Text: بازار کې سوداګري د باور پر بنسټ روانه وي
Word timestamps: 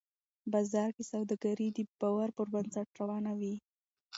بازار 0.53 0.89
کې 0.95 1.03
سوداګري 1.11 1.67
د 1.71 1.79
باور 2.01 2.29
پر 2.37 2.45
بنسټ 2.53 2.87
روانه 3.01 3.31
وي 3.39 3.55